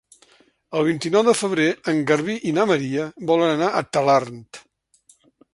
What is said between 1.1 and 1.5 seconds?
de